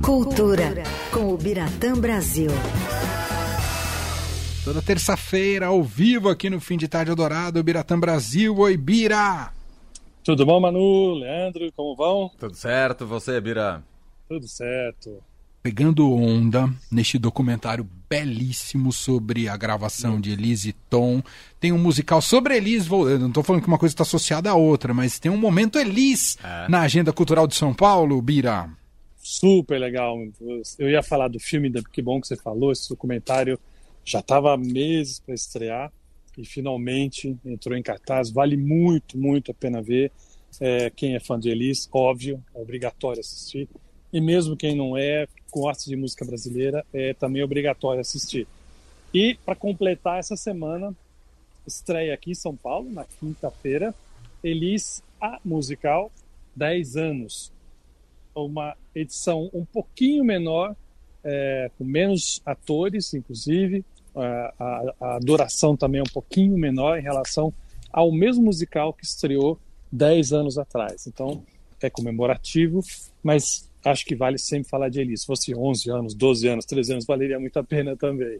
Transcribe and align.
Cultura, 0.00 0.84
com 1.12 1.34
o 1.34 1.36
Biratã 1.36 1.92
Brasil. 1.92 2.50
Toda 4.64 4.80
terça-feira, 4.80 5.66
ao 5.66 5.82
vivo, 5.82 6.28
aqui 6.28 6.48
no 6.48 6.60
Fim 6.60 6.76
de 6.76 6.88
Tarde 6.88 7.10
Eldorado, 7.10 7.62
Biratã 7.62 7.98
Brasil. 7.98 8.56
Oi, 8.56 8.76
Bira! 8.76 9.52
Tudo 10.24 10.46
bom, 10.46 10.60
Manu? 10.60 11.14
Leandro, 11.14 11.70
como 11.76 11.94
vão? 11.94 12.30
Tudo 12.38 12.54
certo, 12.54 13.06
você, 13.06 13.40
Bira? 13.40 13.82
Tudo 14.28 14.48
certo. 14.48 15.22
Pegando 15.62 16.10
onda 16.12 16.68
neste 16.90 17.18
documentário 17.18 17.86
belíssimo 18.08 18.92
sobre 18.92 19.48
a 19.48 19.56
gravação 19.56 20.20
de 20.20 20.32
Elise 20.32 20.74
Tom. 20.88 21.22
Tem 21.60 21.72
um 21.72 21.78
musical 21.78 22.22
sobre 22.22 22.56
Elis, 22.56 22.88
eu 22.88 23.18
não 23.18 23.28
estou 23.28 23.42
falando 23.42 23.62
que 23.62 23.68
uma 23.68 23.78
coisa 23.78 23.92
está 23.92 24.02
associada 24.02 24.50
à 24.50 24.54
outra, 24.54 24.92
mas 24.94 25.18
tem 25.18 25.30
um 25.30 25.36
momento 25.36 25.78
Elis 25.78 26.38
é. 26.42 26.68
na 26.68 26.80
agenda 26.80 27.12
cultural 27.12 27.46
de 27.46 27.54
São 27.54 27.74
Paulo, 27.74 28.20
Bira. 28.20 28.70
Super 29.22 29.78
legal. 29.78 30.18
Eu 30.76 30.90
ia 30.90 31.00
falar 31.00 31.28
do 31.28 31.38
filme, 31.38 31.72
que 31.92 32.02
bom 32.02 32.20
que 32.20 32.26
você 32.26 32.36
falou, 32.36 32.72
esse 32.72 32.88
documentário 32.88 33.56
já 34.04 34.18
estava 34.18 34.52
há 34.52 34.56
meses 34.56 35.20
para 35.20 35.32
estrear 35.32 35.92
e 36.36 36.44
finalmente 36.44 37.36
entrou 37.44 37.76
em 37.76 37.82
cartaz. 37.82 38.30
Vale 38.30 38.56
muito, 38.56 39.16
muito 39.16 39.52
a 39.52 39.54
pena 39.54 39.80
ver. 39.80 40.10
É, 40.60 40.90
quem 40.90 41.14
é 41.14 41.20
fã 41.20 41.38
de 41.38 41.48
Elis, 41.48 41.88
óbvio, 41.92 42.42
é 42.52 42.60
obrigatório 42.60 43.20
assistir. 43.20 43.68
E 44.12 44.20
mesmo 44.20 44.56
quem 44.56 44.74
não 44.74 44.96
é, 44.96 45.28
gosta 45.52 45.88
de 45.88 45.94
música 45.94 46.24
brasileira, 46.24 46.84
é 46.92 47.14
também 47.14 47.44
obrigatório 47.44 48.00
assistir. 48.00 48.48
E 49.14 49.36
para 49.44 49.54
completar 49.54 50.18
essa 50.18 50.36
semana, 50.36 50.92
estreia 51.64 52.12
aqui 52.12 52.32
em 52.32 52.34
São 52.34 52.56
Paulo, 52.56 52.90
na 52.90 53.04
quinta-feira, 53.04 53.94
Elis 54.42 55.00
a 55.20 55.38
musical 55.44 56.10
10 56.56 56.96
anos. 56.96 57.52
Uma 58.34 58.76
edição 58.94 59.50
um 59.52 59.64
pouquinho 59.64 60.24
menor, 60.24 60.74
é, 61.24 61.70
com 61.76 61.84
menos 61.84 62.40
atores, 62.44 63.12
inclusive. 63.14 63.84
A, 64.14 64.54
a, 64.58 65.16
a 65.16 65.18
duração 65.18 65.76
também 65.76 66.00
é 66.00 66.02
um 66.02 66.12
pouquinho 66.12 66.56
menor 66.56 66.98
em 66.98 67.02
relação 67.02 67.52
ao 67.92 68.10
mesmo 68.10 68.44
musical 68.44 68.92
que 68.92 69.04
estreou 69.04 69.58
10 69.90 70.32
anos 70.32 70.58
atrás. 70.58 71.06
Então, 71.06 71.42
é 71.80 71.90
comemorativo, 71.90 72.82
mas 73.22 73.68
acho 73.84 74.04
que 74.04 74.14
vale 74.14 74.38
sempre 74.38 74.68
falar 74.68 74.88
de 74.88 75.00
Elis. 75.00 75.22
Se 75.22 75.26
fosse 75.26 75.54
11 75.54 75.90
anos, 75.90 76.14
12 76.14 76.48
anos, 76.48 76.64
13 76.64 76.92
anos, 76.92 77.04
valeria 77.06 77.38
muito 77.38 77.58
a 77.58 77.64
pena 77.64 77.96
também. 77.96 78.38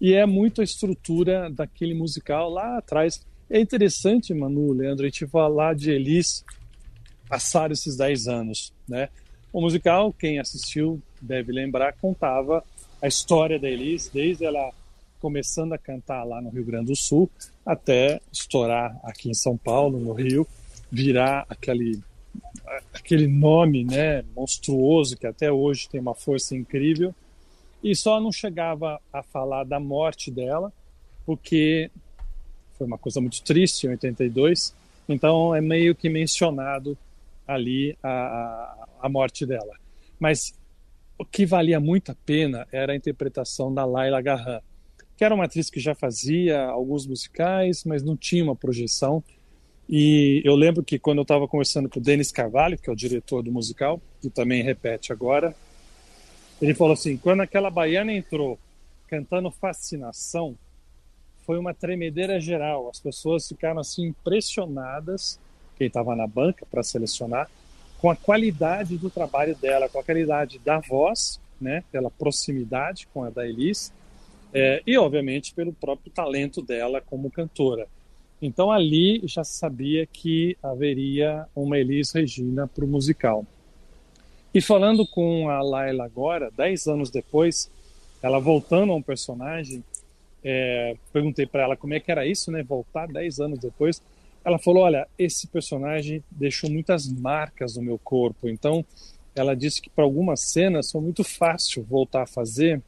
E 0.00 0.14
é 0.14 0.24
muito 0.24 0.60
a 0.60 0.64
estrutura 0.64 1.50
daquele 1.50 1.94
musical 1.94 2.50
lá 2.50 2.78
atrás. 2.78 3.24
É 3.50 3.58
interessante, 3.58 4.32
Manu, 4.32 4.72
Leandro, 4.72 5.04
a 5.04 5.08
gente 5.08 5.26
falar 5.26 5.74
de 5.74 5.90
Elis 5.90 6.44
passar 7.28 7.70
esses 7.70 7.96
10 7.96 8.28
anos, 8.28 8.72
né? 8.88 9.08
O 9.52 9.60
musical, 9.60 10.12
quem 10.12 10.38
assistiu 10.38 11.00
deve 11.20 11.52
lembrar, 11.52 11.94
contava 11.94 12.62
a 13.00 13.06
história 13.06 13.58
da 13.58 13.68
Elis, 13.68 14.10
desde 14.12 14.44
ela 14.44 14.72
começando 15.20 15.72
a 15.72 15.78
cantar 15.78 16.24
lá 16.24 16.40
no 16.40 16.50
Rio 16.50 16.64
Grande 16.64 16.86
do 16.86 16.96
Sul 16.96 17.30
até 17.64 18.20
estourar 18.32 18.98
aqui 19.02 19.30
em 19.30 19.34
São 19.34 19.56
Paulo, 19.56 19.98
no 19.98 20.12
Rio, 20.12 20.46
virar 20.90 21.44
aquele 21.48 22.00
aquele 22.92 23.26
nome 23.26 23.84
né, 23.84 24.22
monstruoso 24.36 25.16
que 25.16 25.26
até 25.26 25.50
hoje 25.50 25.88
tem 25.88 26.00
uma 26.00 26.14
força 26.14 26.54
incrível, 26.54 27.14
e 27.82 27.94
só 27.94 28.20
não 28.20 28.30
chegava 28.30 29.00
a 29.12 29.22
falar 29.22 29.64
da 29.64 29.80
morte 29.80 30.30
dela, 30.30 30.72
porque 31.24 31.90
foi 32.76 32.86
uma 32.86 32.98
coisa 32.98 33.20
muito 33.20 33.42
triste 33.42 33.86
em 33.86 33.90
82, 33.90 34.74
então 35.08 35.54
é 35.54 35.60
meio 35.60 35.94
que 35.94 36.08
mencionado 36.08 36.96
ali 37.48 37.96
a, 38.02 38.86
a 39.00 39.08
morte 39.08 39.44
dela. 39.44 39.74
Mas 40.20 40.54
o 41.18 41.24
que 41.24 41.44
valia 41.44 41.80
muito 41.80 42.12
a 42.12 42.14
pena 42.14 42.68
era 42.70 42.92
a 42.92 42.96
interpretação 42.96 43.74
da 43.74 43.84
Laila 43.84 44.20
Garran, 44.20 44.60
que 45.16 45.24
era 45.24 45.34
uma 45.34 45.46
atriz 45.46 45.68
que 45.68 45.80
já 45.80 45.94
fazia 45.94 46.66
alguns 46.66 47.06
musicais, 47.06 47.82
mas 47.84 48.04
não 48.04 48.16
tinha 48.16 48.44
uma 48.44 48.54
projeção, 48.54 49.24
e 49.88 50.42
eu 50.44 50.54
lembro 50.54 50.84
que 50.84 50.98
quando 50.98 51.18
eu 51.18 51.22
estava 51.22 51.48
conversando 51.48 51.88
com 51.88 51.98
o 51.98 52.02
Denis 52.02 52.30
Carvalho, 52.30 52.76
que 52.76 52.90
é 52.90 52.92
o 52.92 52.96
diretor 52.96 53.42
do 53.42 53.50
musical, 53.50 54.00
que 54.20 54.28
também 54.28 54.62
repete 54.62 55.12
agora, 55.12 55.56
ele 56.60 56.74
falou 56.74 56.92
assim: 56.92 57.16
quando 57.16 57.40
aquela 57.40 57.70
baiana 57.70 58.12
entrou 58.12 58.58
cantando 59.06 59.50
Fascinação, 59.50 60.58
foi 61.46 61.58
uma 61.58 61.72
tremedeira 61.72 62.38
geral. 62.38 62.90
As 62.90 63.00
pessoas 63.00 63.48
ficaram 63.48 63.80
assim 63.80 64.08
impressionadas, 64.08 65.40
quem 65.78 65.86
estava 65.86 66.16
na 66.16 66.26
banca 66.26 66.66
para 66.68 66.82
selecionar, 66.82 67.48
com 67.98 68.10
a 68.10 68.16
qualidade 68.16 68.98
do 68.98 69.08
trabalho 69.08 69.56
dela, 69.56 69.88
com 69.88 69.98
a 69.98 70.04
qualidade 70.04 70.58
da 70.58 70.78
voz, 70.80 71.40
né, 71.60 71.82
pela 71.90 72.10
proximidade 72.10 73.06
com 73.12 73.24
a 73.24 73.30
da 73.30 73.46
Elis, 73.46 73.92
é, 74.52 74.82
e 74.86 74.96
obviamente 74.96 75.54
pelo 75.54 75.72
próprio 75.72 76.10
talento 76.10 76.60
dela 76.62 77.00
como 77.00 77.30
cantora. 77.30 77.86
Então 78.40 78.70
ali 78.70 79.20
já 79.24 79.42
se 79.42 79.58
sabia 79.58 80.06
que 80.06 80.56
haveria 80.62 81.46
uma 81.54 81.78
Elis 81.78 82.12
Regina 82.12 82.66
para 82.68 82.84
o 82.84 82.88
musical. 82.88 83.44
E 84.54 84.60
falando 84.60 85.06
com 85.06 85.48
a 85.48 85.60
Laila 85.60 86.04
agora, 86.04 86.50
dez 86.56 86.86
anos 86.86 87.10
depois, 87.10 87.70
ela 88.22 88.38
voltando 88.38 88.92
a 88.92 88.96
um 88.96 89.02
personagem, 89.02 89.84
é, 90.42 90.96
perguntei 91.12 91.46
para 91.46 91.64
ela 91.64 91.76
como 91.76 91.94
é 91.94 92.00
que 92.00 92.10
era 92.10 92.26
isso, 92.26 92.50
né? 92.50 92.62
Voltar 92.62 93.08
dez 93.08 93.40
anos 93.40 93.58
depois. 93.58 94.00
Ela 94.48 94.58
falou: 94.58 94.84
Olha, 94.84 95.06
esse 95.18 95.46
personagem 95.46 96.24
deixou 96.30 96.70
muitas 96.70 97.06
marcas 97.06 97.76
no 97.76 97.82
meu 97.82 97.98
corpo. 97.98 98.48
Então, 98.48 98.82
ela 99.34 99.54
disse 99.54 99.80
que 99.82 99.90
para 99.90 100.04
algumas 100.04 100.40
cenas 100.40 100.90
foi 100.90 101.02
muito 101.02 101.22
fácil 101.22 101.84
voltar 101.84 102.22
a 102.22 102.26
fazer, 102.26 102.82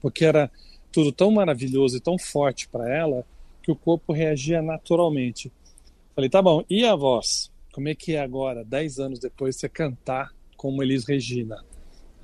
porque 0.00 0.24
era 0.24 0.48
tudo 0.92 1.10
tão 1.10 1.32
maravilhoso 1.32 1.96
e 1.96 2.00
tão 2.00 2.16
forte 2.16 2.68
para 2.68 2.88
ela 2.88 3.26
que 3.62 3.70
o 3.72 3.76
corpo 3.76 4.12
reagia 4.12 4.62
naturalmente. 4.62 5.52
Falei, 6.14 6.30
tá 6.30 6.40
bom, 6.40 6.64
e 6.70 6.84
a 6.84 6.94
voz? 6.94 7.50
Como 7.72 7.88
é 7.88 7.94
que 7.94 8.14
é 8.14 8.20
agora, 8.20 8.64
dez 8.64 8.98
anos 9.00 9.18
depois, 9.18 9.56
você 9.56 9.68
cantar 9.68 10.32
como 10.56 10.82
Elis 10.82 11.04
Regina? 11.04 11.62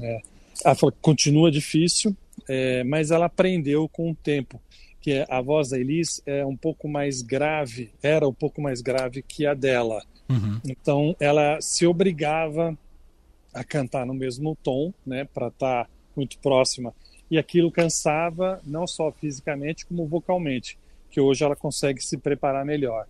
É, 0.01 0.21
ela 0.65 0.75
falou, 0.77 0.95
continua 1.03 1.51
difícil, 1.51 2.17
é, 2.49 2.85
mas 2.85 3.11
ela 3.11 3.27
aprendeu 3.27 3.89
com 3.89 4.13
o 4.13 4.15
tempo, 4.15 4.63
que 5.03 5.27
a 5.29 5.41
voz 5.41 5.71
da 5.71 5.79
Elis 5.79 6.23
é 6.25 6.47
um 6.47 6.57
pouco 6.57 6.89
mais 6.89 7.21
grave, 7.21 7.91
era 8.01 8.27
um 8.27 8.33
pouco 8.33 8.63
mais 8.63 8.81
grave 8.81 9.21
que 9.21 9.45
a 9.45 9.53
dela. 9.53 10.01
Uhum. 10.31 10.61
Então, 10.65 11.17
ela 11.19 11.61
se 11.61 11.85
obrigava 11.85 12.79
a 13.53 13.65
cantar 13.65 14.07
no 14.07 14.15
mesmo 14.15 14.57
tom, 14.63 14.95
né, 15.05 15.25
para 15.25 15.49
estar 15.49 15.85
tá 15.85 15.91
muito 16.17 16.39
próxima. 16.39 16.95
E 17.29 17.37
aquilo 17.37 17.71
cansava, 17.71 18.61
não 18.65 18.87
só 18.87 19.11
fisicamente, 19.11 19.85
como 19.85 20.07
vocalmente 20.07 20.79
que 21.11 21.21
hoje 21.21 21.45
ela 21.45 21.57
consegue 21.57 22.03
se 22.03 22.17
preparar 22.17 22.65
melhor. 22.65 23.07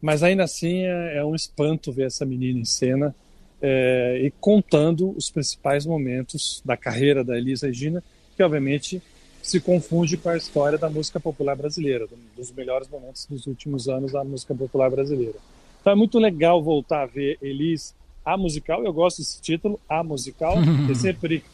Mas 0.00 0.22
ainda 0.22 0.44
assim 0.44 0.84
é, 0.84 1.18
é 1.18 1.24
um 1.24 1.34
espanto 1.34 1.92
ver 1.92 2.06
essa 2.06 2.24
menina 2.24 2.58
em 2.58 2.64
cena 2.64 3.14
é, 3.60 4.20
e 4.22 4.30
contando 4.32 5.10
os 5.16 5.30
principais 5.30 5.86
momentos 5.86 6.62
da 6.64 6.76
carreira 6.76 7.22
da 7.22 7.36
Elisa 7.36 7.66
Regina, 7.66 8.02
que 8.36 8.42
obviamente 8.42 9.00
se 9.46 9.60
confunde 9.60 10.16
com 10.16 10.28
a 10.28 10.36
história 10.36 10.76
da 10.76 10.90
música 10.90 11.20
popular 11.20 11.54
brasileira, 11.54 12.08
dos 12.36 12.50
melhores 12.50 12.88
momentos 12.88 13.26
dos 13.26 13.46
últimos 13.46 13.88
anos 13.88 14.12
da 14.12 14.24
música 14.24 14.52
popular 14.52 14.90
brasileira. 14.90 15.38
Então 15.80 15.92
é 15.92 15.96
muito 15.96 16.18
legal 16.18 16.60
voltar 16.60 17.02
a 17.02 17.06
ver 17.06 17.38
Elis 17.40 17.94
a 18.24 18.36
musical, 18.36 18.84
eu 18.84 18.92
gosto 18.92 19.18
desse 19.18 19.40
título, 19.40 19.78
a 19.88 20.02
musical, 20.02 20.56
que 20.88 20.94
sempre 20.96 21.44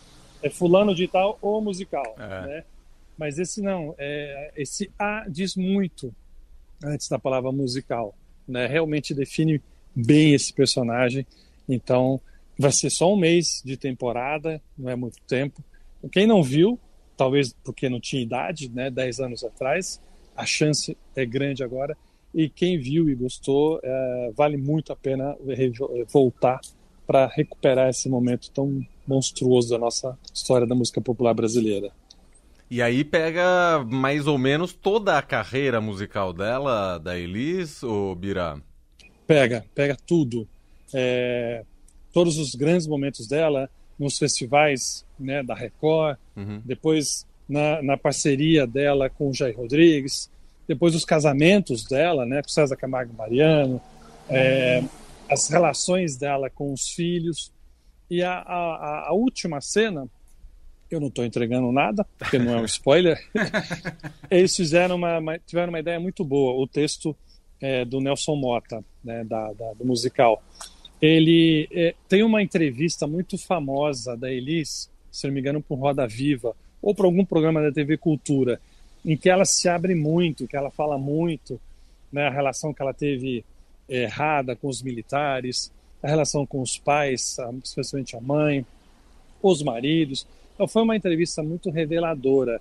é 0.42 0.48
fulano 0.48 0.94
de 0.94 1.06
tal 1.06 1.38
ou 1.42 1.60
musical, 1.60 2.16
é. 2.18 2.46
né? 2.46 2.64
Mas 3.18 3.38
esse 3.38 3.60
não, 3.60 3.94
é, 3.98 4.52
esse 4.56 4.90
A 4.98 5.26
diz 5.28 5.54
muito 5.54 6.14
antes 6.82 7.10
da 7.10 7.18
palavra 7.18 7.52
musical, 7.52 8.14
né? 8.48 8.66
Realmente 8.66 9.12
define 9.12 9.60
bem 9.94 10.32
esse 10.32 10.50
personagem. 10.50 11.26
Então, 11.68 12.18
vai 12.58 12.72
ser 12.72 12.88
só 12.88 13.12
um 13.12 13.18
mês 13.18 13.60
de 13.62 13.76
temporada, 13.76 14.62
não 14.78 14.88
é 14.88 14.96
muito 14.96 15.18
tempo. 15.28 15.62
Quem 16.10 16.26
não 16.26 16.42
viu, 16.42 16.80
talvez 17.16 17.54
porque 17.64 17.88
não 17.88 18.00
tinha 18.00 18.22
idade, 18.22 18.70
né, 18.70 18.90
10 18.90 19.20
anos 19.20 19.44
atrás, 19.44 20.00
a 20.36 20.44
chance 20.46 20.96
é 21.14 21.24
grande 21.24 21.62
agora. 21.62 21.96
E 22.34 22.48
quem 22.48 22.78
viu 22.78 23.10
e 23.10 23.14
gostou, 23.14 23.78
é, 23.82 24.32
vale 24.34 24.56
muito 24.56 24.92
a 24.92 24.96
pena 24.96 25.36
voltar 26.08 26.60
para 27.06 27.26
recuperar 27.26 27.90
esse 27.90 28.08
momento 28.08 28.50
tão 28.50 28.80
monstruoso 29.06 29.70
da 29.70 29.78
nossa 29.78 30.18
história 30.32 30.66
da 30.66 30.74
música 30.74 31.00
popular 31.00 31.34
brasileira. 31.34 31.90
E 32.70 32.80
aí 32.80 33.04
pega 33.04 33.84
mais 33.84 34.26
ou 34.26 34.38
menos 34.38 34.72
toda 34.72 35.18
a 35.18 35.22
carreira 35.22 35.78
musical 35.78 36.32
dela, 36.32 36.96
da 36.96 37.18
Elis, 37.18 37.82
ou 37.82 38.14
Bira? 38.14 38.62
Pega, 39.26 39.62
pega 39.74 39.94
tudo. 40.06 40.48
É, 40.94 41.64
todos 42.14 42.38
os 42.38 42.54
grandes 42.54 42.86
momentos 42.86 43.26
dela 43.26 43.68
nos 43.98 44.16
festivais 44.16 45.04
né, 45.22 45.42
da 45.42 45.54
Record, 45.54 46.18
uhum. 46.36 46.60
depois 46.64 47.26
na, 47.48 47.82
na, 47.82 47.96
parceria 47.96 48.66
dela 48.66 49.08
com 49.08 49.30
o 49.30 49.34
Jair 49.34 49.56
Rodrigues, 49.56 50.30
depois 50.66 50.94
os 50.94 51.04
casamentos 51.04 51.84
dela 51.84 52.24
né, 52.24 52.42
com 52.42 52.48
César 52.48 52.76
Camargo 52.76 53.14
Mariano, 53.14 53.80
é, 54.28 54.82
as 55.28 55.48
relações 55.48 56.16
dela 56.16 56.48
com 56.50 56.72
os 56.72 56.88
filhos. 56.90 57.52
E 58.10 58.22
a, 58.22 58.34
a, 58.34 59.08
a 59.08 59.12
última 59.12 59.60
cena, 59.60 60.06
eu 60.90 61.00
não 61.00 61.08
estou 61.08 61.24
entregando 61.24 61.72
nada, 61.72 62.06
porque 62.18 62.38
não 62.38 62.54
é 62.54 62.60
um 62.60 62.64
spoiler. 62.66 63.18
Eles 64.30 64.54
fizeram 64.54 64.96
uma, 64.96 65.18
uma, 65.18 65.38
tiveram 65.38 65.70
uma 65.70 65.80
ideia 65.80 65.98
muito 65.98 66.24
boa. 66.24 66.60
O 66.60 66.66
texto 66.66 67.16
é, 67.60 67.84
do 67.84 68.00
Nelson 68.00 68.36
Mota, 68.36 68.84
né, 69.02 69.24
da, 69.24 69.52
da, 69.52 69.72
do 69.74 69.84
musical. 69.84 70.42
Ele 71.00 71.68
é, 71.72 71.94
tem 72.08 72.22
uma 72.22 72.42
entrevista 72.42 73.06
muito 73.06 73.38
famosa 73.38 74.16
da 74.16 74.30
Elis, 74.30 74.90
se 75.12 75.26
não 75.26 75.34
me 75.34 75.40
engano, 75.40 75.62
por 75.62 75.76
Roda 75.78 76.06
Viva, 76.08 76.56
ou 76.80 76.94
por 76.94 77.04
algum 77.04 77.24
programa 77.24 77.62
da 77.62 77.70
TV 77.70 77.96
Cultura, 77.96 78.60
em 79.04 79.16
que 79.16 79.28
ela 79.28 79.44
se 79.44 79.68
abre 79.68 79.94
muito, 79.94 80.48
que 80.48 80.56
ela 80.56 80.70
fala 80.70 80.98
muito, 80.98 81.60
né, 82.10 82.26
a 82.26 82.30
relação 82.30 82.72
que 82.72 82.82
ela 82.82 82.94
teve 82.94 83.44
errada 83.88 84.56
com 84.56 84.68
os 84.68 84.82
militares, 84.82 85.70
a 86.02 86.08
relação 86.08 86.46
com 86.46 86.60
os 86.60 86.78
pais, 86.78 87.36
especialmente 87.62 88.16
a 88.16 88.20
mãe, 88.20 88.66
os 89.42 89.62
maridos. 89.62 90.26
Então 90.54 90.66
foi 90.66 90.82
uma 90.82 90.96
entrevista 90.96 91.42
muito 91.42 91.70
reveladora. 91.70 92.60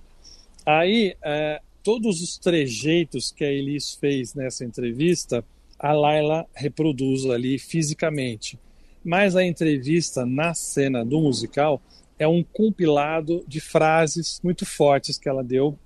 Aí, 0.64 1.16
é, 1.22 1.60
todos 1.82 2.22
os 2.22 2.38
trejeitos 2.38 3.32
que 3.32 3.44
a 3.44 3.50
Elis 3.50 3.94
fez 3.94 4.34
nessa 4.34 4.64
entrevista, 4.64 5.44
a 5.78 5.92
Laila 5.92 6.46
reproduz 6.54 7.26
ali 7.26 7.58
fisicamente. 7.58 8.58
Mas 9.04 9.34
a 9.34 9.44
entrevista 9.44 10.24
na 10.24 10.54
cena 10.54 11.04
do 11.04 11.20
musical 11.20 11.82
é 12.22 12.28
um 12.28 12.42
compilado 12.42 13.44
de 13.48 13.60
frases 13.60 14.40
muito 14.42 14.64
fortes 14.64 15.18
que 15.18 15.28
ela 15.28 15.42
deu 15.42 15.76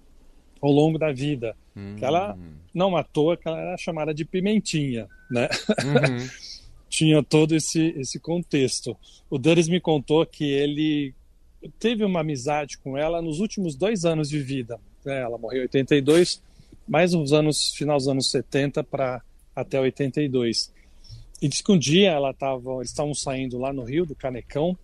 ao 0.61 0.71
longo 0.71 0.99
da 0.99 1.13
vida. 1.13 1.57
Que 1.97 2.05
ela 2.05 2.35
hum. 2.35 2.55
não 2.73 2.91
matou, 2.91 3.37
que 3.37 3.47
ela 3.47 3.61
era 3.61 3.77
chamada 3.77 4.15
de 4.15 4.25
pimentinha, 4.25 5.07
né? 5.31 5.49
Uhum. 5.85 6.29
Tinha 6.89 7.23
todo 7.23 7.55
esse, 7.55 7.95
esse 7.99 8.19
contexto. 8.19 8.97
O 9.29 9.37
Duris 9.37 9.69
me 9.69 9.81
contou 9.81 10.25
que 10.25 10.45
ele 10.45 11.15
teve 11.79 12.05
uma 12.05 12.21
amizade 12.21 12.79
com 12.79 12.97
ela 12.97 13.21
nos 13.21 13.41
últimos 13.41 13.75
dois 13.75 14.07
anos 14.07 14.31
de 14.31 14.39
vida. 14.39 14.81
Né? 15.05 15.21
Ela 15.21 15.37
morreu 15.37 15.61
em 15.61 15.63
82, 15.63 16.43
mais 16.89 17.13
uns 17.13 17.33
anos, 17.33 17.75
final 17.75 17.99
dos 17.99 18.09
anos 18.09 18.31
70 18.31 18.83
para 18.85 19.21
até 19.55 19.79
82. 19.79 20.73
E 21.43 21.49
disse 21.49 21.63
que 21.63 21.73
um 21.73 21.79
dia 21.79 22.13
ela 22.13 22.33
tava, 22.33 22.77
eles 22.77 22.91
estavam 22.91 23.15
saindo 23.15 23.59
lá 23.59 23.73
no 23.73 23.83
Rio, 23.83 24.07
do 24.07 24.15
Canecão, 24.15 24.79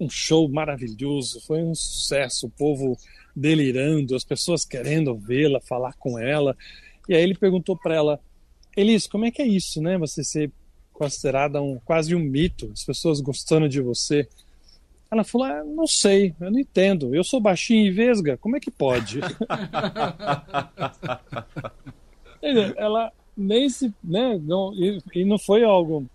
um 0.00 0.08
show 0.08 0.48
maravilhoso, 0.48 1.40
foi 1.40 1.62
um 1.62 1.74
sucesso, 1.74 2.46
o 2.46 2.50
povo 2.50 2.96
delirando, 3.34 4.14
as 4.14 4.24
pessoas 4.24 4.64
querendo 4.64 5.16
vê-la, 5.16 5.60
falar 5.60 5.94
com 5.94 6.18
ela. 6.18 6.56
E 7.08 7.14
aí 7.14 7.22
ele 7.22 7.34
perguntou 7.34 7.76
para 7.76 7.94
ela, 7.94 8.20
Elis, 8.76 9.06
como 9.06 9.24
é 9.24 9.30
que 9.30 9.40
é 9.40 9.46
isso, 9.46 9.80
né? 9.80 9.96
Você 9.98 10.24
ser 10.24 10.50
considerada 10.92 11.60
um 11.60 11.78
quase 11.84 12.14
um 12.14 12.20
mito, 12.20 12.70
as 12.72 12.84
pessoas 12.84 13.20
gostando 13.20 13.68
de 13.68 13.80
você. 13.80 14.28
Ela 15.10 15.22
falou: 15.24 15.46
ah, 15.46 15.62
não 15.64 15.86
sei, 15.86 16.34
eu 16.40 16.50
não 16.50 16.58
entendo. 16.58 17.14
Eu 17.14 17.22
sou 17.22 17.40
baixinho 17.40 17.86
e 17.86 17.90
vesga, 17.90 18.36
como 18.36 18.56
é 18.56 18.60
que 18.60 18.70
pode? 18.70 19.20
ela 22.76 23.12
nem 23.36 23.68
se. 23.68 23.92
Né, 24.02 24.40
não, 24.42 24.72
e, 24.74 25.00
e, 25.14 25.24
não 25.24 25.38
foi 25.38 25.62
algo. 25.62 26.06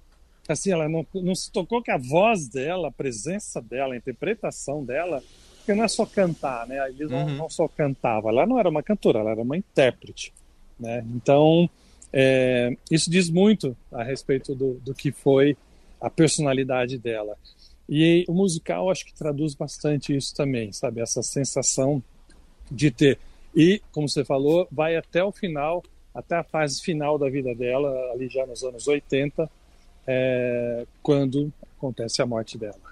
Assim, 0.53 0.71
ela 0.71 0.89
não, 0.89 1.05
não 1.13 1.35
se 1.35 1.51
tocou 1.51 1.81
que 1.81 1.91
a 1.91 1.97
voz 1.97 2.47
dela, 2.47 2.87
a 2.87 2.91
presença 2.91 3.61
dela, 3.61 3.93
a 3.93 3.97
interpretação 3.97 4.83
dela, 4.83 5.23
porque 5.57 5.73
não 5.73 5.83
é 5.83 5.87
só 5.87 6.05
cantar, 6.05 6.67
né? 6.67 6.79
A 6.79 6.87
uhum. 6.87 7.09
não, 7.09 7.29
não, 7.29 7.49
só 7.49 7.67
cantava, 7.67 8.29
ela 8.29 8.47
não 8.47 8.59
era 8.59 8.69
uma 8.69 8.81
cantora, 8.81 9.19
ela 9.19 9.31
era 9.31 9.41
uma 9.41 9.55
intérprete. 9.55 10.33
Né? 10.79 11.05
Então, 11.13 11.69
é, 12.11 12.75
isso 12.89 13.09
diz 13.09 13.29
muito 13.29 13.75
a 13.91 14.03
respeito 14.03 14.55
do, 14.55 14.75
do 14.75 14.93
que 14.93 15.11
foi 15.11 15.55
a 16.01 16.09
personalidade 16.09 16.97
dela. 16.97 17.37
E 17.87 18.23
o 18.27 18.33
musical 18.33 18.89
acho 18.89 19.05
que 19.05 19.13
traduz 19.13 19.53
bastante 19.53 20.15
isso 20.15 20.35
também, 20.35 20.71
sabe? 20.71 21.01
Essa 21.01 21.21
sensação 21.21 22.01
de 22.71 22.91
ter. 22.91 23.19
E, 23.55 23.81
como 23.91 24.07
você 24.07 24.23
falou, 24.23 24.67
vai 24.71 24.95
até 24.95 25.23
o 25.23 25.31
final, 25.31 25.83
até 26.13 26.35
a 26.35 26.43
fase 26.43 26.81
final 26.81 27.17
da 27.17 27.29
vida 27.29 27.53
dela, 27.53 27.89
ali 28.11 28.29
já 28.29 28.45
nos 28.45 28.63
anos 28.63 28.87
80, 28.87 29.49
é, 30.11 30.88
quando 31.03 31.53
acontece 31.77 32.19
a 32.19 32.25
morte 32.25 32.57
dela. 32.57 32.89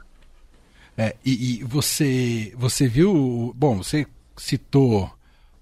É, 0.96 1.16
e, 1.26 1.56
e, 1.56 1.64
você, 1.64 2.54
você 2.56 2.88
viu. 2.88 3.54
Bom, 3.56 3.78
você 3.78 4.06
citou 4.36 5.12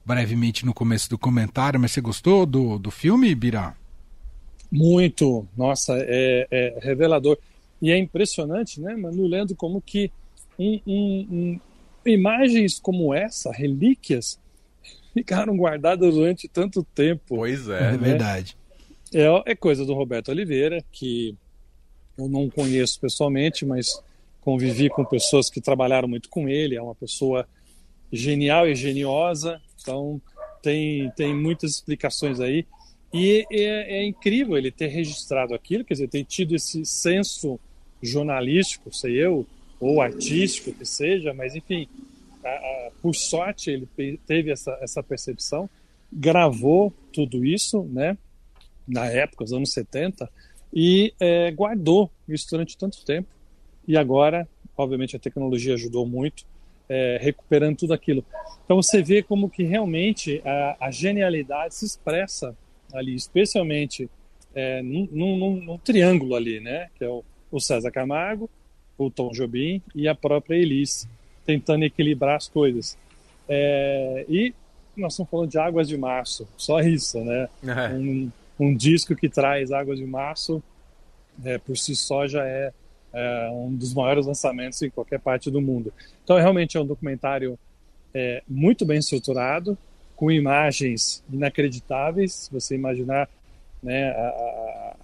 brevemente 0.03 0.65
no 0.65 0.73
começo 0.73 1.09
do 1.09 1.17
comentário, 1.17 1.79
mas 1.79 1.91
você 1.91 2.01
gostou 2.01 2.45
do, 2.45 2.77
do 2.77 2.91
filme, 2.91 3.33
Birá? 3.33 3.73
Muito, 4.69 5.47
nossa, 5.55 5.93
é, 5.97 6.45
é 6.51 6.79
revelador. 6.81 7.37
E 7.81 7.91
é 7.91 7.97
impressionante, 7.97 8.81
né, 8.81 8.95
Manu, 8.95 9.27
lendo 9.27 9.55
como 9.55 9.81
que 9.81 10.11
um, 10.59 11.59
imagens 12.05 12.79
como 12.79 13.13
essa, 13.13 13.51
relíquias, 13.51 14.39
ficaram 15.13 15.55
guardadas 15.55 16.13
durante 16.13 16.49
tanto 16.49 16.83
tempo. 16.83 17.37
Pois 17.37 17.69
é, 17.69 17.79
né? 17.79 17.93
é 17.93 17.97
verdade. 17.97 18.57
É, 19.13 19.51
é 19.51 19.55
coisa 19.55 19.85
do 19.85 19.93
Roberto 19.93 20.29
Oliveira, 20.29 20.83
que 20.91 21.35
eu 22.17 22.29
não 22.29 22.49
conheço 22.49 22.99
pessoalmente, 22.99 23.65
mas 23.65 24.01
convivi 24.41 24.89
com 24.89 25.03
pessoas 25.03 25.49
que 25.49 25.59
trabalharam 25.59 26.07
muito 26.07 26.29
com 26.29 26.47
ele. 26.47 26.75
É 26.75 26.81
uma 26.81 26.95
pessoa 26.95 27.47
genial 28.11 28.67
e 28.67 28.75
geniosa, 28.75 29.61
então 29.81 30.21
tem, 30.61 31.11
tem 31.11 31.35
muitas 31.35 31.71
explicações 31.71 32.39
aí. 32.39 32.65
E 33.13 33.45
é, 33.51 33.99
é, 33.99 34.05
incrível 34.05 34.57
ele 34.57 34.71
ter 34.71 34.87
registrado 34.87 35.53
aquilo, 35.53 35.85
quer 35.85 35.93
dizer, 35.93 36.09
ter 36.09 36.23
tido 36.25 36.55
esse 36.55 36.85
senso 36.85 37.59
jornalístico, 38.01 38.93
sei 38.93 39.13
eu, 39.13 39.45
ou 39.79 40.01
artístico 40.01 40.73
que 40.73 40.85
seja, 40.85 41.33
mas 41.33 41.55
enfim, 41.55 41.87
a, 42.43 42.49
a, 42.49 42.91
por 43.01 43.15
sorte 43.15 43.71
ele 43.71 43.87
teve 44.27 44.51
essa, 44.51 44.77
essa 44.81 45.01
percepção, 45.01 45.69
gravou 46.11 46.93
tudo 47.13 47.45
isso, 47.45 47.83
né, 47.83 48.17
na 48.87 49.05
época, 49.05 49.43
os 49.43 49.53
anos 49.53 49.71
70, 49.71 50.29
e 50.75 51.13
é, 51.19 51.49
guardou 51.51 52.11
isso 52.27 52.49
durante 52.49 52.77
tanto 52.77 53.03
tempo. 53.05 53.29
E 53.87 53.95
agora, 53.95 54.47
obviamente, 54.77 55.15
a 55.15 55.19
tecnologia 55.19 55.75
ajudou 55.75 56.05
muito, 56.05 56.45
é, 56.89 57.17
recuperando 57.21 57.77
tudo 57.77 57.93
aquilo. 57.93 58.25
Então 58.65 58.81
você 58.81 59.01
vê 59.01 59.23
como 59.23 59.49
que 59.49 59.63
realmente 59.63 60.41
a, 60.43 60.87
a 60.87 60.91
genialidade 60.91 61.75
se 61.75 61.85
expressa 61.85 62.55
ali, 62.93 63.15
especialmente 63.15 64.09
é, 64.53 64.81
num, 64.81 65.07
num, 65.11 65.61
num, 65.61 65.77
triângulo 65.77 66.35
ali, 66.35 66.59
né? 66.59 66.89
Que 66.97 67.05
é 67.05 67.09
o, 67.09 67.23
o, 67.51 67.59
César 67.59 67.91
Camargo, 67.91 68.49
o 68.97 69.09
Tom 69.09 69.31
Jobim 69.31 69.81
e 69.93 70.07
a 70.07 70.15
própria 70.15 70.55
Elis, 70.55 71.07
tentando 71.45 71.85
equilibrar 71.85 72.35
as 72.35 72.47
coisas. 72.47 72.97
É, 73.47 74.25
e 74.27 74.53
nós 74.97 75.13
estamos 75.13 75.29
falando 75.29 75.49
de 75.49 75.57
Águas 75.57 75.87
de 75.87 75.97
Março, 75.97 76.47
só 76.57 76.79
isso, 76.79 77.19
né? 77.23 77.49
É. 77.63 77.93
Um, 77.93 78.31
um, 78.59 78.75
disco 78.75 79.15
que 79.15 79.29
traz 79.29 79.71
Águas 79.71 79.99
de 79.99 80.05
Março, 80.05 80.63
é, 81.43 81.57
por 81.57 81.77
si 81.77 81.95
só 81.95 82.27
já 82.27 82.45
é, 82.45 82.71
é, 83.13 83.49
um 83.51 83.75
dos 83.75 83.93
maiores 83.93 84.25
lançamentos 84.25 84.81
em 84.81 84.89
qualquer 84.89 85.19
parte 85.19 85.51
do 85.51 85.61
mundo. 85.61 85.93
Então, 86.23 86.37
realmente 86.37 86.77
é 86.77 86.81
um 86.81 86.85
documentário 86.85 87.57
é, 88.13 88.41
muito 88.47 88.85
bem 88.85 88.99
estruturado, 88.99 89.77
com 90.15 90.31
imagens 90.31 91.23
inacreditáveis. 91.31 92.49
Você 92.51 92.75
imaginar, 92.75 93.29
né, 93.83 94.11
a, 94.11 94.95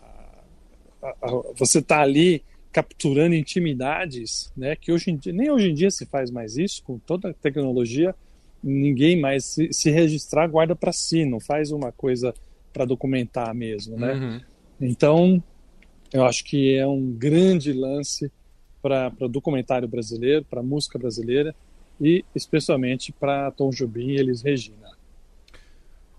a, 1.03 1.07
a, 1.21 1.27
você 1.55 1.79
está 1.79 2.01
ali 2.01 2.43
capturando 2.71 3.35
intimidades, 3.35 4.51
né, 4.55 4.75
que 4.75 4.91
hoje 4.91 5.11
dia, 5.11 5.33
nem 5.33 5.51
hoje 5.51 5.69
em 5.69 5.73
dia 5.73 5.91
se 5.91 6.05
faz 6.05 6.31
mais 6.31 6.57
isso, 6.57 6.81
com 6.83 6.97
toda 6.97 7.29
a 7.29 7.33
tecnologia, 7.33 8.15
ninguém 8.63 9.19
mais 9.19 9.43
se, 9.45 9.73
se 9.73 9.89
registrar 9.89 10.47
guarda 10.47 10.75
para 10.75 10.93
si, 10.93 11.25
não 11.25 11.39
faz 11.39 11.71
uma 11.71 11.91
coisa 11.91 12.33
para 12.71 12.85
documentar 12.85 13.53
mesmo, 13.53 13.97
né? 13.97 14.13
Uhum. 14.13 14.41
Então, 14.79 15.43
eu 16.11 16.25
acho 16.25 16.43
que 16.43 16.75
é 16.75 16.85
um 16.87 17.11
grande 17.11 17.73
lance 17.73 18.31
para 18.81 19.11
o 19.19 19.27
documentário 19.27 19.87
brasileiro, 19.87 20.43
para 20.45 20.59
a 20.59 20.63
música 20.63 20.97
brasileira 20.97 21.55
e 21.99 22.25
especialmente 22.35 23.11
para 23.11 23.51
Tom 23.51 23.69
Jobim 23.69 24.09
e 24.09 24.17
Elis 24.17 24.41
Regina. 24.41 24.89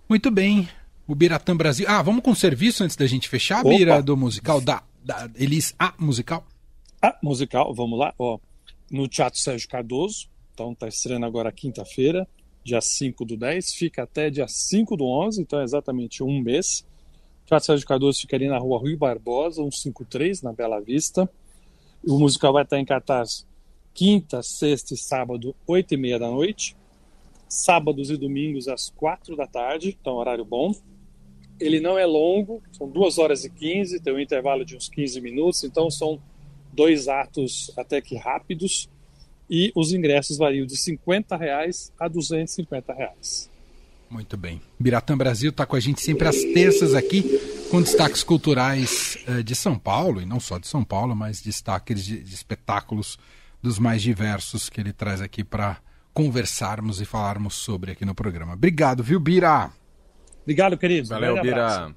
Muito 0.09 0.31
bem. 0.31 0.69
O 1.07 1.15
Biratã 1.15 1.57
Brasil. 1.57 1.87
Ah, 1.89 2.01
vamos 2.01 2.23
com 2.23 2.31
o 2.31 2.37
serviço 2.37 2.85
antes 2.85 2.95
da 2.95 3.07
gente 3.07 3.29
fechar, 3.29 3.61
Opa. 3.61 3.71
Bira, 3.71 4.03
do 4.03 4.17
musical 4.17 4.61
da, 4.61 4.83
da 5.05 5.29
Elis 5.35 5.75
A 5.79 5.93
Musical? 5.99 6.47
A 7.01 7.19
Musical, 7.23 7.75
vamos 7.75 7.99
lá. 7.99 8.15
Ó, 8.17 8.39
no 8.91 9.09
Teatro 9.09 9.41
Sérgio 9.41 9.69
Cardoso. 9.69 10.29
Então 10.55 10.75
tá 10.75 10.87
estreando 10.87 11.27
agora 11.27 11.51
quinta-feira, 11.51 12.29
dia 12.65 12.81
5 12.81 13.25
do 13.25 13.37
10. 13.37 13.73
Fica 13.73 14.03
até 14.03 14.31
dia 14.31 14.47
5 14.49 14.97
do 14.97 15.05
11, 15.05 15.41
então 15.41 15.61
é 15.61 15.65
exatamente 15.65 16.23
um 16.23 16.41
mês. 16.41 16.87
Teatro 17.47 17.67
Sérgio 17.67 17.87
Cardoso 17.87 18.21
fica 18.21 18.37
ali 18.37 18.49
na 18.49 18.59
rua 18.59 18.79
Rui 18.79 18.97
Barbosa, 18.97 19.63
153, 19.63 20.43
na 20.43 20.53
Bela 20.53 20.81
Vista. 20.81 21.29
O 22.07 22.19
musical 22.19 22.53
vai 22.53 22.63
estar 22.63 22.79
em 22.79 22.85
cartaz 22.85 23.47
quinta, 23.95 24.43
sexta 24.43 24.95
e 24.95 24.97
sábado, 24.97 25.55
8 25.67 25.95
e 25.95 25.97
meia 25.97 26.19
da 26.19 26.31
noite 26.31 26.77
sábados 27.53 28.09
e 28.09 28.17
domingos 28.17 28.67
às 28.67 28.89
quatro 28.89 29.37
da 29.37 29.47
tarde, 29.47 29.97
então 30.01 30.15
horário 30.15 30.45
bom. 30.45 30.75
Ele 31.61 31.81
não 31.81 31.99
é 31.99 32.07
longo, 32.07 32.63
são 32.73 32.89
duas 32.89 33.19
horas 33.19 33.45
e 33.45 33.51
15, 33.51 34.01
tem 34.01 34.15
um 34.15 34.19
intervalo 34.19 34.65
de 34.65 34.75
uns 34.75 34.89
15 34.89 35.21
minutos, 35.21 35.63
então 35.63 35.91
são 35.91 36.19
dois 36.73 37.09
atos 37.09 37.71
até 37.77 38.01
que 38.01 38.17
rápidos, 38.17 38.89
e 39.55 39.71
os 39.75 39.93
ingressos 39.93 40.39
variam 40.39 40.65
de 40.65 40.75
50 40.79 41.37
reais 41.37 41.93
a 42.01 42.09
250 42.09 42.91
reais. 42.95 43.51
Muito 44.09 44.35
bem. 44.35 44.63
Biratã 44.81 45.15
Brasil 45.15 45.51
está 45.51 45.67
com 45.67 45.77
a 45.77 45.81
gente 45.81 46.01
sempre 46.01 46.27
às 46.27 46.37
terças 46.37 46.95
aqui, 46.95 47.23
com 47.71 47.83
destaques 47.83 48.23
culturais 48.23 49.19
uh, 49.29 49.45
de 49.45 49.55
São 49.55 49.79
Paulo, 49.79 50.23
e 50.23 50.25
não 50.25 50.41
só 50.41 50.57
de 50.59 50.67
São 50.67 50.83
Paulo, 50.83 51.15
mas 51.15 51.43
destaques 51.43 52.03
de, 52.03 52.23
de 52.23 52.35
espetáculos 52.35 53.19
dos 53.63 53.79
mais 53.79 54.01
diversos 54.01 54.71
que 54.71 54.81
ele 54.81 54.93
traz 54.93 55.21
aqui 55.21 55.45
para 55.45 55.77
conversarmos 56.15 57.03
e 57.03 57.05
falarmos 57.05 57.55
sobre 57.55 57.93
aqui 57.93 58.07
no 58.07 58.15
programa. 58.15 58.55
Obrigado, 58.55 59.03
viu, 59.03 59.21
Bira? 59.21 59.71
Obrigado, 60.41 60.79
querido. 60.79 61.09
Valeu, 61.09 61.43
Bira. 61.43 61.95